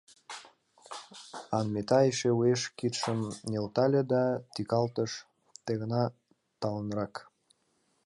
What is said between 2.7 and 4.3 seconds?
кидшым нӧлтале да